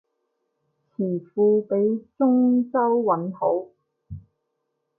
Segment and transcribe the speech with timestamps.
[0.97, 3.69] 詞庫畀中州韻好